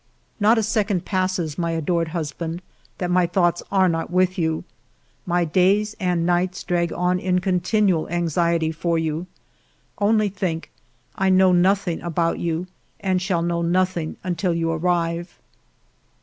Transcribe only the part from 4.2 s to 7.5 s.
you. My days and nights drag on in